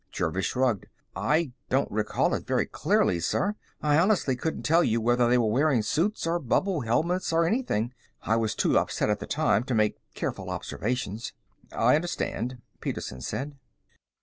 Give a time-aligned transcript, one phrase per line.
[0.11, 0.87] Jervis shrugged.
[1.15, 3.53] "I don't recall it very clearly, sir.
[3.83, 7.93] I honestly couldn't tell you whether they were wearing suits or bubble helmets or anything.
[8.23, 11.33] I was too upset at the time to make careful observations."
[11.71, 13.59] "I understand," Petersen said.